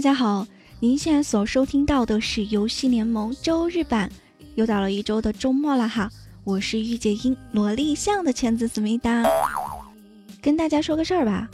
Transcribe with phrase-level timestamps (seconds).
[0.00, 0.46] 大家好，
[0.78, 4.10] 您现在所收听到的是游戏联盟周日版，
[4.54, 6.10] 又到了一周的周末了哈，
[6.42, 9.22] 我是御姐音萝莉向的圈子思密达，
[10.40, 11.46] 跟大家说个事儿吧，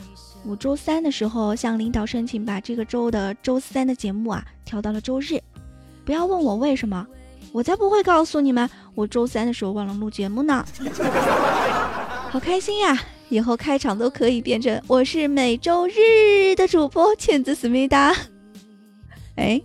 [0.45, 5.41] 我周三的时候向领导申请把这个周的周三的节目啊调到了周日，
[6.05, 7.05] 不要问我为什么，
[7.51, 10.65] 我才不会告诉你们，我周三的时候忘了录节目呢，
[12.31, 12.97] 好开心呀！
[13.29, 18.15] 以后开场都可以变成我是每周日的主播茜子思密达。
[19.37, 19.61] 哎，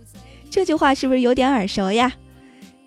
[0.49, 2.13] 这句话是不是有点耳熟呀？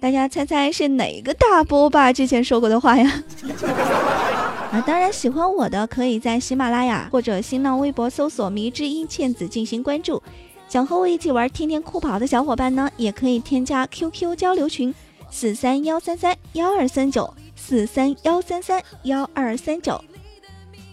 [0.01, 3.23] 大家猜猜是哪个大波霸之前说过的话呀？
[4.73, 10.23] 啊，当然喜欢我的可以在喜马拉雅或者新浪微博搜索“迷之音倩子”进行关注。
[10.69, 14.93] 想和我一起玩天天酷跑的小伙伴呢，也可以添加 QQ 交流群
[15.31, 20.03] 四三幺三三幺二三九四三幺三三幺二三九。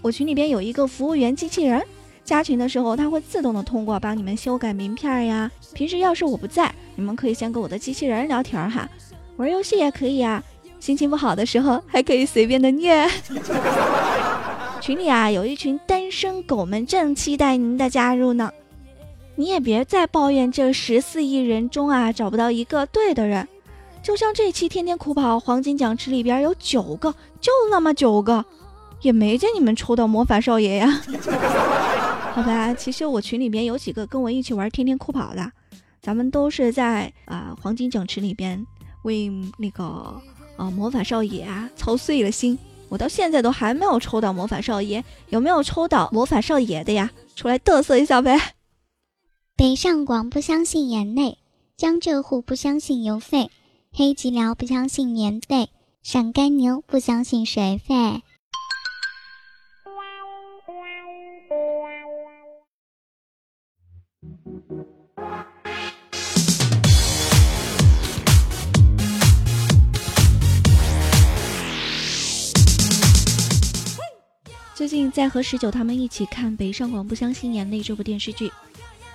[0.02, 1.84] 我群里边有一个服务员机器人，
[2.24, 5.52] 加群的时候它会自动的通过帮你们修改名片呀。
[5.74, 8.88] 平时要是我不在，你们可以先跟我的机器人聊天哈，
[9.38, 10.42] 玩游戏也可以啊。
[10.80, 13.08] 心情不好的时候还可以随便的虐。
[14.82, 18.52] 群里啊有一群单身狗们正期待您的加入呢。
[19.36, 23.48] 你也别再抱怨这十四亿人中啊找不到一个对的人，
[24.04, 28.46] 就像这期天天酷跑黄金奖池里边有九个，就那么九个。
[29.02, 31.02] 也没见你们抽到魔法少爷呀，
[32.34, 35.52] 好吧，其实我群里边有几个跟我一起玩天天酷跑的，
[36.02, 38.66] 咱们都是在啊黄金奖池里边
[39.04, 40.20] 为那个
[40.58, 42.58] 啊魔法少爷啊操碎了心，
[42.90, 47.12] 我到现在都还没有抽到魔法少爷，有没有抽到魔法少爷的呀？
[47.36, 48.36] 出来嘚瑟一下呗！
[49.56, 51.38] 北上广不相信眼泪，
[51.78, 53.52] 江浙沪不相信邮费，
[53.92, 55.70] 黑吉辽不相信年费，
[56.02, 58.24] 陕甘宁不相信水费。
[74.76, 78.52] 最近在和十九他们一起看《北上广不相信眼泪》这部电视剧，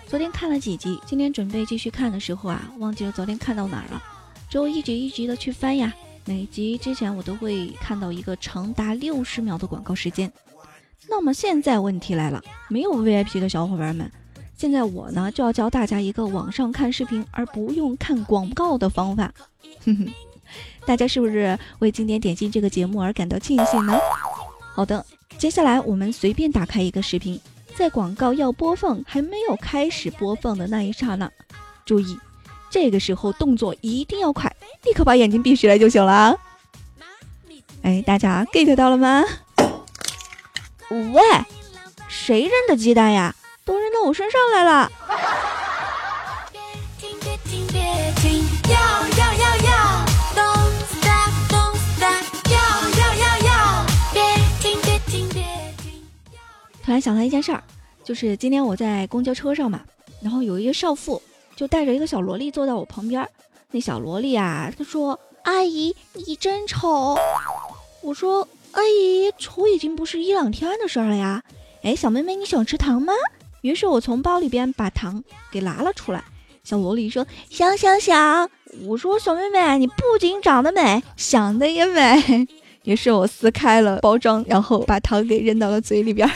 [0.07, 4.03] 昨天看了几集，今天准备继续看的时候啊，忘记了昨天看到哪儿了，
[4.49, 5.93] 只有一集一集的去翻呀。
[6.25, 10.33] 每集之前我都会看到一个长达六十秒的广告时间。
[11.09, 14.11] 那么现在问题来了，没有 VIP 的小伙伴们，
[14.59, 19.33] 现在我呢就要教大家一个网上看视频而不用看广告的方法。
[19.87, 20.13] 哼哼，
[20.85, 23.97] 大家是不是为今天点进这个节目而感到庆幸呢？
[24.75, 25.07] 好的。
[25.39, 27.41] 接下来，我们随便打开一个视频，
[27.77, 31.31] 在广告要播放还没有开始播放的那一刹那，
[31.85, 32.19] 注意，
[32.69, 34.53] 这个时候动作一定要快，
[34.83, 36.37] 立刻把眼睛闭起来就行了。
[37.83, 39.23] 哎，大家 get 到了吗？
[40.91, 41.23] 喂，
[42.09, 43.37] 谁扔的鸡蛋呀？
[44.05, 44.91] 我身上来了！
[56.85, 57.63] 突然想到一件事儿，
[58.03, 59.83] 就是今天我在公交车上嘛，
[60.23, 61.21] 然后有一个少妇
[61.55, 63.29] 就带着一个小萝莉坐在我旁边。
[63.71, 67.19] 那小萝莉啊，她说：“阿姨，你真丑。”
[68.01, 71.43] 我说：“阿姨，丑已经不是一两天的事儿了呀。”
[71.85, 73.13] 哎，小妹妹，你想吃糖吗？
[73.63, 76.23] 于是我从包里边把糖给拿了出来。
[76.65, 78.51] 小萝莉说：“想想想。”
[78.87, 82.47] 我说：“小妹妹，你不仅长得美，想的也美。
[82.85, 86.31] ”于是我撕开了包装，然后把糖给扔到了嘴里边。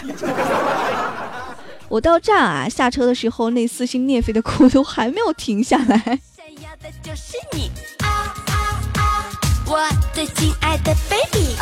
[1.88, 6.18] 我到站啊，下车的时候那撕心裂肺的哭都还没有停下来。
[9.66, 11.54] 我最亲爱的 baby，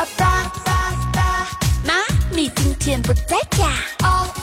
[1.84, 1.94] 妈
[2.32, 4.39] 咪今天不在家。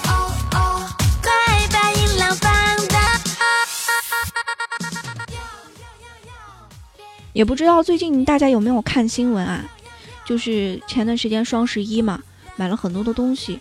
[7.38, 9.64] 也不知道最近大家有没有看新闻啊？
[10.26, 12.20] 就是前段时间双十一嘛，
[12.56, 13.60] 买了很多的东西，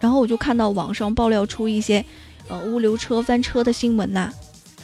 [0.00, 2.04] 然后我就看到网上爆料出一些，
[2.48, 4.32] 呃，物流车翻车的新闻呐。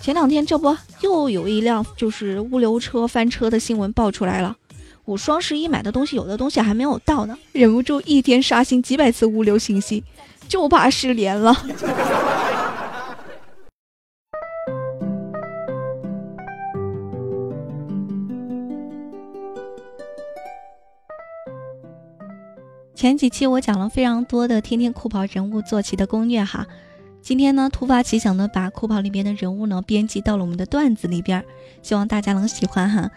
[0.00, 4.56] 前两天这不又有一辆就是物流车翻车的新闻爆出来了。
[5.04, 10.04] 我双十一买的东西，有的东西还没有到呢，忍不住一天刷新几百次物流信息，
[10.46, 11.52] 就怕失联了。
[23.02, 26.64] 前几期我讲了非常多的天天酷跑人物坐骑的攻略哈，
[27.20, 31.44] 今天呢突发奇想的把酷跑里边的人物呢编辑到了我们的段子里边，
[31.82, 33.10] 希望大家能喜欢哈。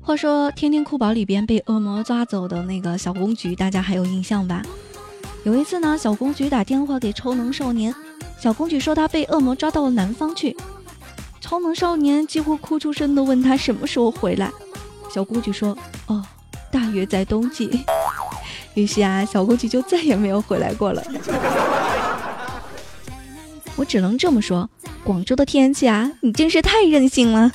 [0.00, 4.62] 话说《天天酷跑》里边被恶魔抓走的那个小公举，大家还有印象吧？
[5.44, 7.94] 有一次呢，小公举打电话给超能少年，
[8.38, 10.56] 小公举说他被恶魔抓到了南方去。
[11.54, 14.50] 高能少年几乎哭出声的问他什么时候回来。
[15.08, 15.78] 小公举说
[16.08, 16.20] ：“哦，
[16.68, 17.84] 大约在冬季。
[18.74, 21.00] ”于是啊，小公举就再也没有回来过了。
[23.76, 24.68] 我只能这么说，
[25.04, 27.52] 广州的天气啊，你真是太任性了。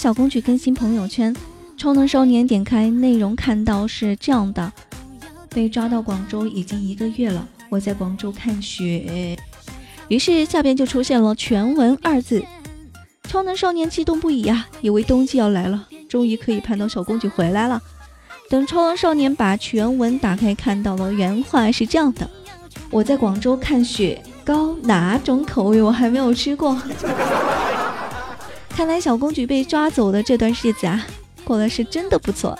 [0.00, 1.36] 小公举更新朋友圈，
[1.76, 4.72] 超能少年点开内容看到是这样的：
[5.50, 9.36] 被抓到广州已经一个月了，我在广州看雪。
[10.08, 12.42] 于是下边就出现了全文二字。
[13.24, 17.78] 超能少年激动不已呀，以为冬季要来了，终于可以盼到小公举回来了。
[18.48, 22.26] 等超能少年把全文打开，看到了原话是这样的：
[22.90, 26.74] 我在广州看雪糕，哪种口味我还没有吃过。
[28.80, 31.06] 看来小公举被抓走的这段日子啊，
[31.44, 32.58] 过得是真的不错。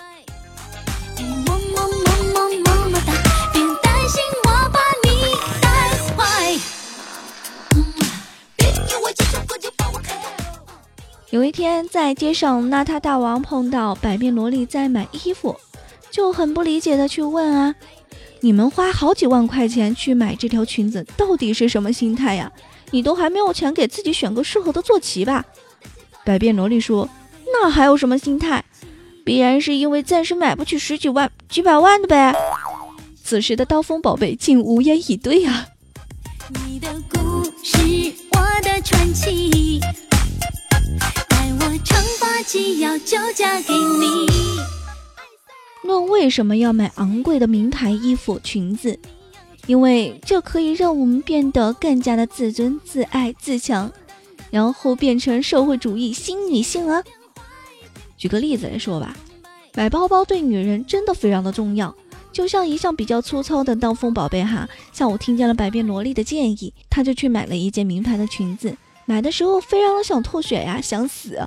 [11.31, 15.59] 有一天在街上，邋遢大王碰到百变萝莉在买衣服，
[16.11, 17.73] 就很不理解的去问啊
[18.41, 22.51] ：“你们花好几万块钱去买这条裙子，到底是什么心态呀？
[22.91, 25.43] 你都还没有钱给自己选个适合的坐骑吧？”
[26.25, 27.09] 百变萝莉说
[27.51, 28.63] ：“那还有什么心态？
[29.23, 32.35] 必然是因为暂时买不起十几万、几百万的呗。”
[33.23, 35.67] 此时的刀锋宝贝竟无言以对啊！
[36.65, 39.79] 你的故事，我的传奇，
[41.29, 44.27] 待我长发及腰就嫁给你。
[45.83, 48.99] 论为什么要买昂贵的名牌衣服、裙子？
[49.67, 53.91] 因为这可以让我们变得更加的自尊、自爱、自强。
[54.51, 57.03] 然后变成社会主义新女性啊！
[58.17, 59.15] 举个例子来说吧，
[59.73, 61.95] 买包包对女人真的非常的重要。
[62.31, 68.75] 就像一向比较粗糙的刀锋宝贝哈，下午听见了百变萝莉的建议，他就去买了一件名牌的裙子。
[69.05, 71.39] 买的时候非常的想吐血呀，想死。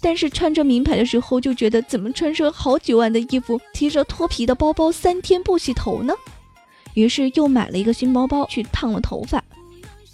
[0.00, 6.14] 但是穿着名牌的时候就觉得，怎么穿身好几万的衣服，提着脱皮的包包，三天不洗头呢？
[6.94, 9.44] 于是又买了一个新包包去烫了头发。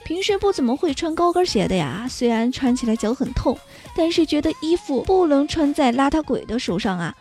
[0.07, 3.59] 平时不怎么会穿高跟鞋的呀，虽然穿起来脚很痛，
[3.97, 7.13] 但是觉得衣服不能穿在邋遢鬼的手上啊。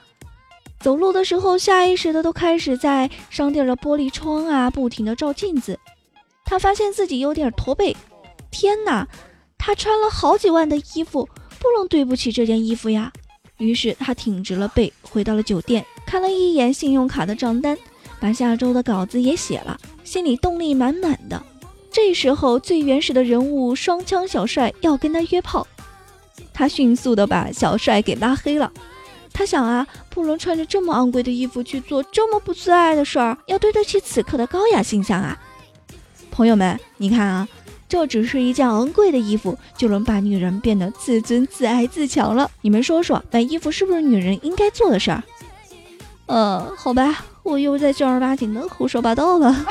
[0.80, 5.80] 走路的时候，下意识的都开始在商店的玻璃窗啊，不停的照镜子。
[6.46, 7.98] 他发现自己有点驼背，
[8.52, 9.08] 天哪，
[9.58, 11.28] 他穿了好几万的衣服，
[11.58, 13.12] 不能对不起这件衣服呀。
[13.58, 17.76] 于是他挺直了背，回到了酒店，看了一眼信用卡的账单，
[18.20, 21.44] 把下周的稿子也写了，心里动力满满的。
[21.96, 25.66] 这时候，最原始的人物双枪小帅要跟他约炮，
[26.54, 28.70] 他迅速的把小帅给拉黑了。
[29.32, 35.40] 他想啊，不能穿着这么昂贵的衣服去做这么不自爱的事儿，要对得起此刻的高雅形象啊！
[36.30, 37.48] 朋友们，你看啊，
[37.88, 42.52] 这只是一件昂贵的衣服，就能把女人变得自尊、自爱、自强了。
[42.60, 45.24] 你们说说，买衣服是不是女人应该做的事儿？
[46.26, 49.66] 呃，好吧，我又在正儿八经的胡说八道了。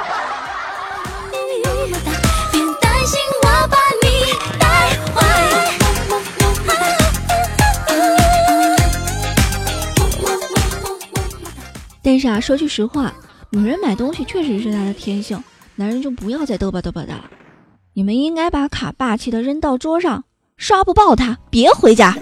[12.04, 13.14] 但是啊，说句实话，
[13.48, 15.42] 女人买东西确实是她的天性，
[15.74, 17.30] 男人就不要再嘚吧嘚吧的了。
[17.94, 20.24] 你们应该把卡霸气的扔到桌上，
[20.58, 22.14] 刷不爆它，别回家。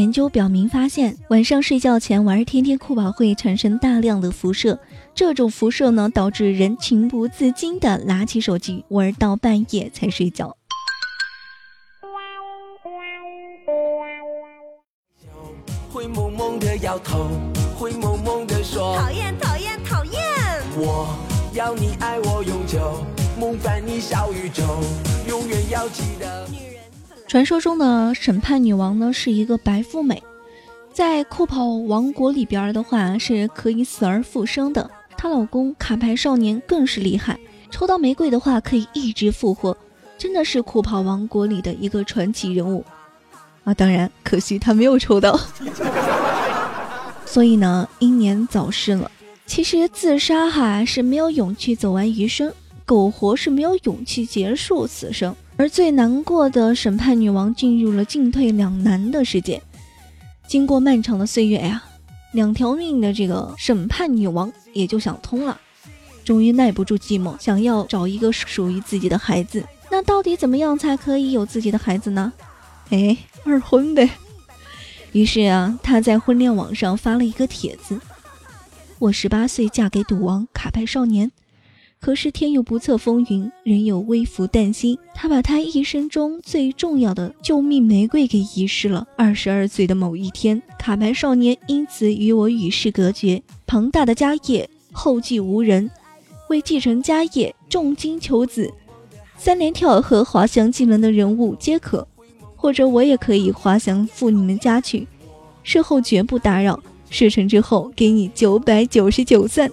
[0.00, 4.80] 研究表明，发现晚上睡觉前玩天天酷跑会产生大量的辐射，
[5.14, 10.56] 这种辐射呢导致人情不自禁的拿起手机玩到半夜才睡觉。
[15.92, 17.28] 会萌萌的摇头，
[17.76, 20.22] 会萌萌的说讨厌讨厌讨厌。
[20.76, 21.14] 我
[21.52, 23.04] 要你爱我永久，
[23.38, 24.64] 梦伴你小宇宙，
[25.28, 26.48] 永远要记得。
[27.30, 30.20] 传说中的审判女王呢，是一个白富美，
[30.92, 34.90] 在酷跑王国里边的话是可以死而复生的。
[35.16, 37.38] 她老公卡牌少年更是厉害，
[37.70, 39.76] 抽到玫瑰的话可以一直复活，
[40.18, 42.84] 真的是酷跑王国里的一个传奇人物
[43.62, 43.72] 啊！
[43.74, 45.38] 当然，可惜他没有抽到。
[47.24, 49.08] 所以呢英年早逝了。
[49.46, 52.52] 其实自杀哈是没有勇气走完余生，
[52.84, 55.32] 苟活是没有勇气结束此生。
[55.60, 59.60] 而最难过的审判女王进入了进退两难的世界。
[60.48, 61.82] 经过漫长的岁月呀，
[62.32, 65.60] 两条命的这个审判女王也就想通了，
[66.24, 69.62] 终于耐不住寂寞，想要找一个属于自己的孩子。
[69.90, 72.32] 那到底怎么样才可以有自己的孩子呢？
[72.88, 73.14] 哎，
[73.44, 74.08] 二婚呗。
[75.12, 78.00] 于是啊，他在婚恋网上发了一个帖子
[78.98, 81.30] ：“我十八岁嫁给赌王卡牌少年，
[82.00, 84.98] 可是天有不测风云，人有微服旦夕。
[85.14, 89.06] 他把他一生中最重要的救命玫瑰给遗失了。
[89.16, 93.42] 二十二岁的某一天，卡牌少年因此与我与世隔绝。
[93.66, 95.90] 庞大的家业，后继无人，
[96.48, 98.72] 为继承家业，重金求子。”
[99.36, 102.08] 三连跳和滑翔技能的人物皆可，
[102.56, 105.06] 或者我也可以滑翔赴你们家去，
[105.62, 106.82] 事后绝不打扰。
[107.10, 109.70] 事成之后给你九百九十九赞。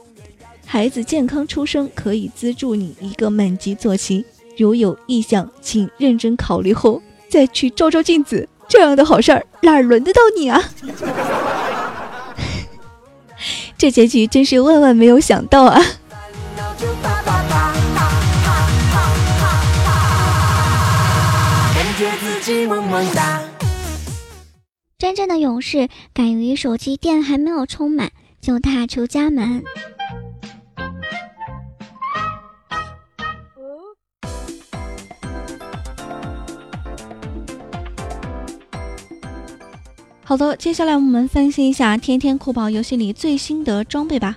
[0.70, 4.26] 孩子健康出生可以资助你一个满级坐骑，
[4.58, 8.50] 如有意向，请认真考虑后再去照照镜子。
[8.68, 10.62] 这样的好事儿哪儿轮得到你啊？
[13.78, 15.82] 这结局真是万万没有想到啊！
[24.98, 29.64] 真正的勇士敢于手机电还没有充满就踏出家门。
[40.28, 44.36] 好的，接下来我们分析一下天天酷跑游戏里最新的装备吧。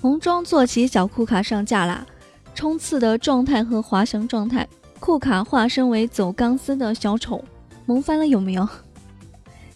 [0.00, 2.06] 红装坐骑小库卡上架啦！
[2.54, 4.64] 冲刺的状态和滑翔状态，
[5.00, 7.42] 库卡化身为走钢丝的小丑，
[7.84, 8.68] 萌翻了有没有？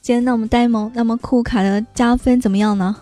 [0.01, 2.95] 既然那么呆萌，那么库卡的加分怎么样呢？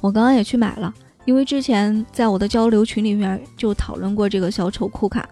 [0.00, 0.94] 我刚刚也去买了，
[1.26, 5.28] 因为之前在我的交流群里面就讨论过这个小丑库卡，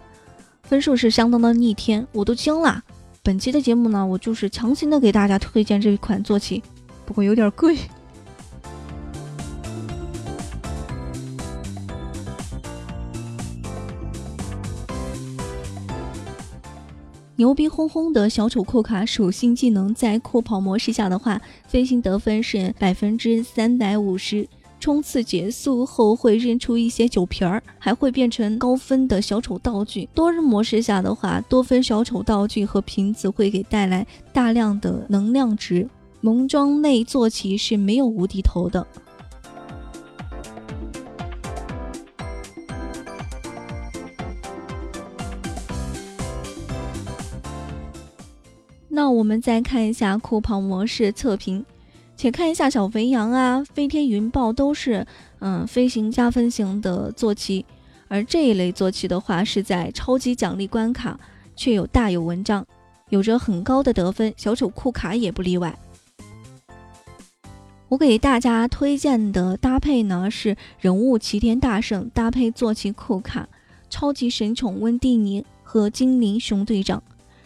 [0.73, 2.83] 分数是相当的逆天，我都惊了。
[3.21, 6.63] 本期的节目呢，我就是强行的给大家推荐这一款坐骑，
[7.05, 7.77] 不过有点贵。
[17.35, 24.47] 牛逼哄哄的小丑库卡属性技能在酷跑模式下的话，飞行得分是百分之三百五十，
[24.83, 30.09] 冲刺结束后会扔出一些酒瓶儿，还会变成高分的小丑道具。
[30.13, 35.87] 多人模式下的话，多分小丑道具和瓶子会给带来大量的能量值。
[36.19, 38.85] 萌装内坐骑是没有无敌头的。
[48.89, 51.65] 那我们再看一下酷跑模式测评，
[52.23, 55.05] 且看一下小肥羊啊、飞天云豹都是
[55.39, 57.65] 嗯飞行加分型的坐骑，
[58.07, 61.19] 而这一类坐骑的话是在超级奖励关卡
[61.53, 62.65] 却有大有文章，
[63.09, 65.77] 有着很高的得分，小丑库卡也不例外。
[67.89, 73.49] 我给大家推荐的搭配呢是人物齐天大圣搭配坐骑库卡，
[73.89, 77.03] 超级神宠温蒂尼和精灵熊队长。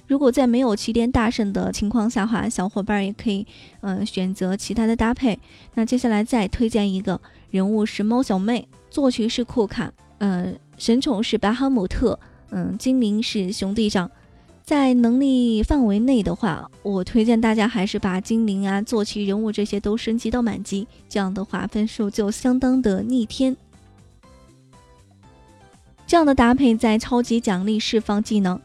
[0.08, 3.46] 如果在没有齐天大圣的情况下话，小伙伴也可以，
[3.82, 5.38] 嗯，选择其他的搭配。
[5.76, 7.20] 那接下来再推荐一个
[7.52, 12.18] 人物是猫小妹，坐骑是库卡，嗯，神宠是白哈姆特，
[12.52, 14.10] 嗯，精灵是熊队长。
[14.64, 23.56] 在能力范围内的话，我推荐大家还是把精灵啊、坐骑人物这些都升级到满级，这样的话分数就相当的逆天。
[26.06, 28.60] 这样的搭配在超级奖励释放技能。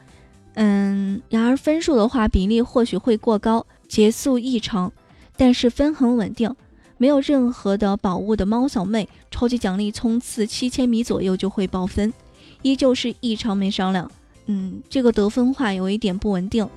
[0.54, 4.92] 嗯，然而分数的话比例或许会过高，结束异常，
[5.37, 6.54] 但是分很稳定，
[6.99, 12.12] 没有任何的宝物的猫小妹，超级奖励冲刺七千米左右就会爆分，
[12.61, 14.11] 依旧是异常没商量。
[14.47, 16.68] 嗯，这个得分话有一点不稳定。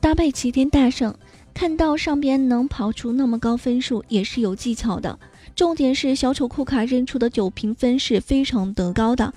[0.00, 1.14] 搭配齐天大圣，
[1.54, 5.18] 看到上边能跑出那么高分数也是有技巧的，
[5.54, 9.32] 重点是小丑库卡扔出的酒瓶分是非常得高的。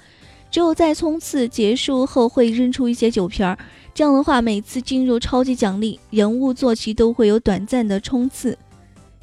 [0.51, 3.57] 只有在冲刺结束后会扔出一些酒瓶儿，
[3.93, 8.57] 这样的话，每次进入超级奖励人物坐骑都会有短暂的冲刺，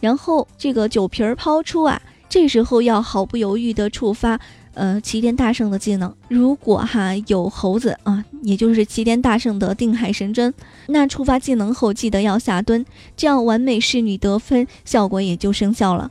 [0.00, 4.38] 然后这个酒瓶儿抛出啊，这时候要毫不犹豫的触发
[4.74, 6.14] 呃齐天大圣的技能。
[6.28, 10.54] 如果哈有猴子啊，也就是齐天大圣的定海神针，
[10.86, 16.10] 那触发技能后记得要下蹲，这样完美侍女得分效果也就生效了。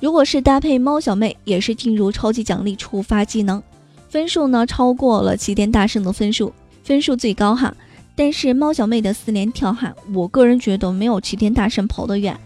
[0.00, 3.62] 如果是搭配猫小妹，也是进入超级奖励触发技能，
[4.08, 6.52] 分数呢超过了齐天大圣的分数，
[6.82, 7.74] 分数最高哈。
[8.16, 12.38] 但是猫小妹的四连跳哈，我个人觉得没有齐天大圣跑得远。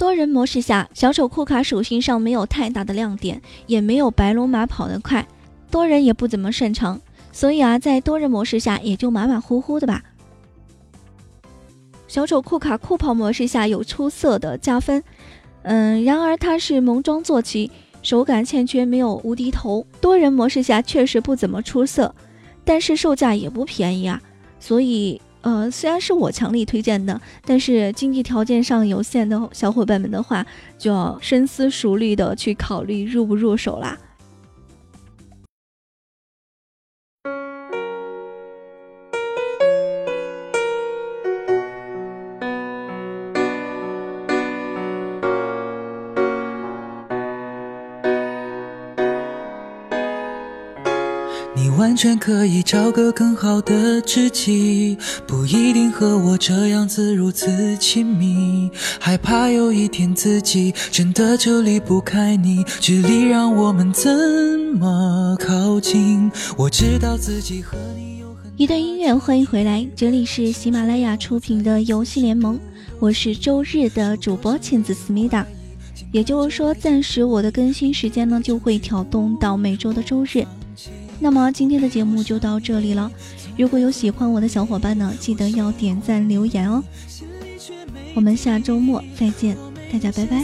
[0.00, 5.28] 多人模式下，小丑库卡属性上没有太大的亮点，也没有白龙马跑得快，
[5.70, 6.98] 多人也不怎么擅长，
[7.32, 10.02] 所以啊，在多人模式下也就马马虎虎的吧。
[12.08, 15.04] 小丑库卡酷跑模式下有出色的加分，
[15.64, 19.86] 嗯，然而它是萌装坐骑，手感欠缺，没有无敌头。
[20.00, 22.14] 多人模式下确实不怎么出色，
[22.64, 24.18] 但是售价也不便宜啊，
[24.58, 25.20] 所以。
[25.42, 30.44] 呃，虽然是我强力推荐的，但是经济条件上有限的小伙伴们的话，
[30.78, 33.98] 就要深思熟虑的去考虑入不入手啦。
[52.00, 58.70] 全可以找个更好的知己，不一定和我这样子如此亲密。
[58.98, 64.10] 害怕有一天自己真的就离不开你，距离让我们怎
[64.78, 66.32] 么靠近？
[66.56, 72.58] 我知道自己和你有很一段音乐，欢迎回来，这里是喜马拉雅出品的游戏联盟，
[72.98, 75.46] 我是周日的主播亲子思密达。
[76.12, 80.46] 也就是说，暂时我的更新时间呢就会调动到每周的周日。
[81.22, 83.10] 那么今天的节目就到这里了。
[83.58, 86.82] 如果有喜欢我的小伙伴呢，记得要点赞留言哦。
[88.14, 89.54] 我们下周末再见，
[89.92, 90.42] 大家拜拜。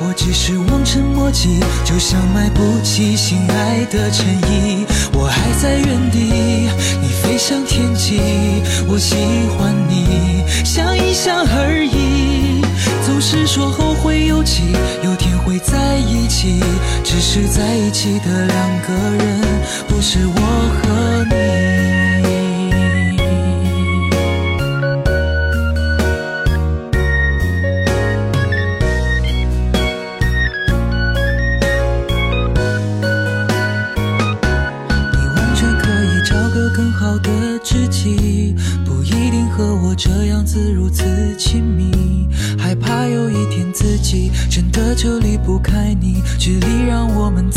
[0.00, 4.84] 我只是望尘莫及，就像买不起心爱的衬衣。
[5.12, 6.18] 我还在原地，
[7.00, 8.18] 你飞向天际。
[8.88, 9.14] 我喜
[9.56, 12.60] 欢你，想一想而已。
[13.06, 14.64] 总是说后会有期，
[15.04, 16.60] 有天会在一起，
[17.02, 19.40] 只是在一起的两个人。
[19.88, 21.34] 不是我和你，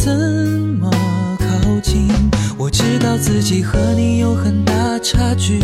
[0.03, 0.11] 怎
[0.79, 0.89] 么
[1.37, 2.07] 靠近？
[2.57, 5.59] 我知道自己和你有很大差距，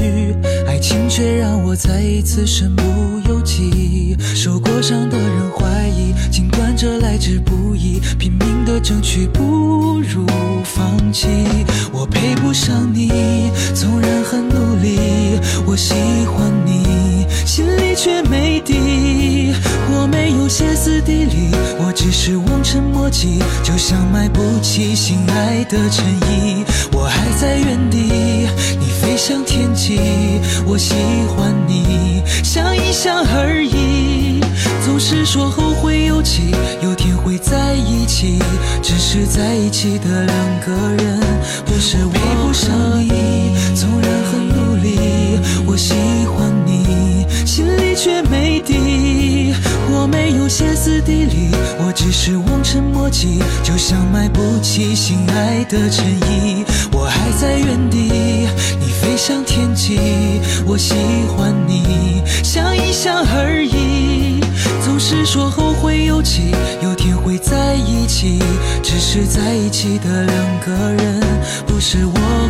[0.68, 2.84] 爱情却让我再一次身不
[3.28, 4.16] 由己。
[4.36, 10.24] 受过伤的人怀疑，尽管这来之不易，拼命的争取不如
[10.64, 11.28] 放弃。
[11.92, 15.96] 我配不上你，纵然很努力，我喜
[16.28, 18.47] 欢你，心里却没
[22.28, 26.62] 是望尘莫及，就像买不起心爱的衬衣。
[26.92, 28.00] 我还在原地，
[28.78, 29.98] 你飞向天际。
[30.66, 30.94] 我喜
[31.30, 34.42] 欢你，想一想而已。
[34.86, 36.52] 总是说后会有期，
[36.84, 38.40] 有天会在一起，
[38.84, 41.22] 只是在一起的两个人，
[41.66, 43.56] 不是我配不上你。
[43.74, 45.94] 纵然很努力，我喜
[46.36, 49.54] 欢你，心里却没底。
[49.90, 56.66] 我没有歇斯底里，我只是望尘莫及，就像买不起心爱的衬衣。
[56.92, 58.48] 我还在原地，
[58.80, 60.00] 你飞向天际。
[60.66, 60.96] 我喜
[61.36, 64.42] 欢你，想一想而已。
[64.84, 68.40] 总是说后会有期，有天会在一起，
[68.82, 71.22] 只是在一起的两个人，
[71.66, 72.47] 不是我。